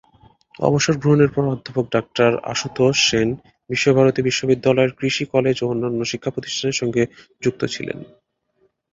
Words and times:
অবসর 0.59 0.95
গ্রহণের 0.97 1.29
পর 1.31 1.43
অধ্যাপক 1.47 1.85
ডাক্তার 1.91 2.31
আশুতোষ 2.51 2.95
সেন 3.09 3.29
বিশ্বভারতী 3.69 4.21
বিশ্ববিদ্যালয়ের 4.23 4.95
কৃষি 4.99 5.23
কলেজ 5.33 5.57
ও 5.61 5.69
অন্যান্য 5.71 6.01
শিক্ষা 6.11 6.33
প্রতিষ্ঠানের 6.33 6.79
সঙ্গে 6.81 7.03
যুক্ত 7.41 7.61
ছিলেন। 7.73 7.97